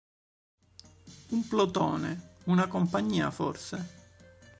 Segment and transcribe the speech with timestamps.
[1.29, 3.85] Un plotone, una compagnia forse?